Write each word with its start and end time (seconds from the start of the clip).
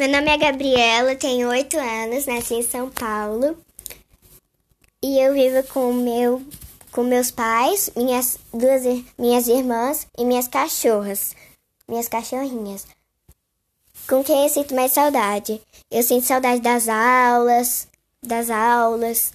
Meu 0.00 0.08
nome 0.08 0.30
é 0.30 0.38
Gabriela, 0.38 1.14
tenho 1.14 1.50
oito 1.50 1.76
anos, 1.78 2.24
nasci 2.24 2.54
em 2.54 2.62
São 2.62 2.88
Paulo 2.88 3.54
e 5.02 5.18
eu 5.18 5.34
vivo 5.34 5.62
com 5.74 5.92
meu 5.92 6.42
com 6.90 7.02
meus 7.02 7.30
pais, 7.30 7.90
minhas 7.94 8.38
duas 8.50 8.80
minhas 9.18 9.46
irmãs 9.46 10.06
e 10.16 10.24
minhas 10.24 10.48
cachorras, 10.48 11.36
minhas 11.86 12.08
cachorrinhas. 12.08 12.86
Com 14.08 14.24
quem 14.24 14.44
eu 14.44 14.48
sinto 14.48 14.74
mais 14.74 14.92
saudade? 14.92 15.60
Eu 15.90 16.02
sinto 16.02 16.24
saudade 16.24 16.62
das 16.62 16.88
aulas, 16.88 17.86
das 18.22 18.48
aulas, 18.48 19.34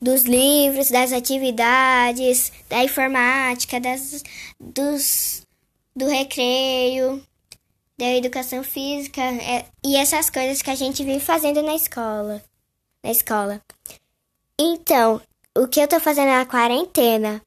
dos 0.00 0.24
livros, 0.24 0.90
das 0.90 1.12
atividades, 1.12 2.50
da 2.68 2.82
informática, 2.82 3.78
das, 3.78 4.24
dos, 4.58 5.46
do 5.94 6.08
recreio 6.08 7.22
da 8.02 8.16
educação 8.16 8.64
física 8.64 9.20
é, 9.22 9.64
e 9.84 9.94
essas 9.94 10.28
coisas 10.28 10.60
que 10.60 10.70
a 10.70 10.74
gente 10.74 11.04
vive 11.04 11.20
fazendo 11.20 11.62
na 11.62 11.76
escola. 11.76 12.42
Na 13.04 13.12
escola. 13.12 13.60
Então, 14.58 15.20
o 15.56 15.68
que 15.68 15.78
eu 15.78 15.86
tô 15.86 16.00
fazendo 16.00 16.26
na 16.26 16.44
quarentena? 16.44 17.40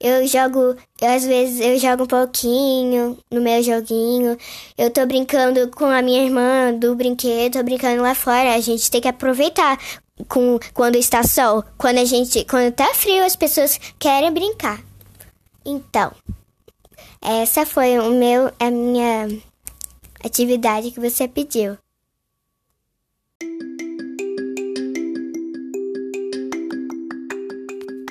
Eu 0.00 0.26
jogo, 0.26 0.74
eu, 0.98 1.10
às 1.10 1.26
vezes 1.26 1.60
eu 1.60 1.78
jogo 1.78 2.04
um 2.04 2.06
pouquinho 2.06 3.18
no 3.30 3.42
meu 3.42 3.62
joguinho. 3.62 4.38
Eu 4.78 4.88
tô 4.88 5.04
brincando 5.04 5.68
com 5.68 5.84
a 5.84 6.00
minha 6.00 6.24
irmã 6.24 6.72
do 6.72 6.96
brinquedo, 6.96 7.58
tô 7.58 7.62
brincando 7.62 8.00
lá 8.00 8.14
fora. 8.14 8.54
A 8.54 8.60
gente 8.60 8.90
tem 8.90 9.02
que 9.02 9.08
aproveitar 9.08 9.78
com 10.26 10.58
quando 10.72 10.96
está 10.96 11.22
sol. 11.22 11.62
Quando 11.76 11.98
a 11.98 12.06
gente, 12.06 12.46
quando 12.46 12.72
tá 12.72 12.94
frio, 12.94 13.22
as 13.22 13.36
pessoas 13.36 13.78
querem 13.98 14.32
brincar. 14.32 14.82
Então, 15.62 16.10
essa 17.20 17.66
foi 17.66 17.98
o 17.98 18.10
meu 18.12 18.50
a 18.58 18.70
minha 18.70 19.28
atividade 20.24 20.90
que 20.90 21.00
você 21.00 21.26
pediu. 21.26 21.76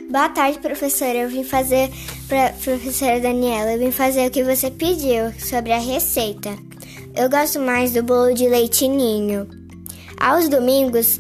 Boa 0.10 0.28
tarde, 0.30 0.58
professora. 0.58 1.20
Eu 1.20 1.30
vim 1.30 1.44
fazer 1.44 1.90
para 2.28 2.52
professora 2.54 3.20
Daniela. 3.20 3.74
Eu 3.74 3.80
vim 3.80 3.92
fazer 3.92 4.28
o 4.28 4.32
que 4.32 4.44
você 4.44 4.72
pediu 4.72 5.32
sobre 5.40 5.72
a 5.72 5.78
receita. 5.78 6.50
Eu 7.16 7.30
gosto 7.30 7.60
mais 7.60 7.94
do 7.94 8.02
bolo 8.02 8.34
de 8.34 8.48
leite 8.48 8.88
ninho. 8.88 9.48
Aos 10.20 10.50
domingos 10.50 11.20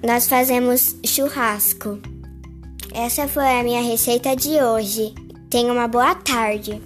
nós 0.00 0.28
fazemos 0.28 0.96
churrasco. 1.04 1.98
Essa 2.92 3.26
foi 3.26 3.58
a 3.58 3.64
minha 3.64 3.82
receita 3.82 4.36
de 4.36 4.62
hoje. 4.62 5.12
Tenha 5.50 5.72
uma 5.72 5.88
boa 5.88 6.14
tarde. 6.14 6.80